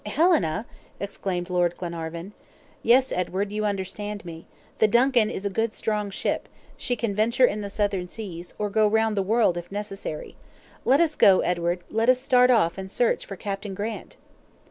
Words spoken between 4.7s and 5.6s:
The DUNCAN is a